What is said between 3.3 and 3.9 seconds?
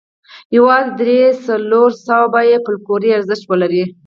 ولري.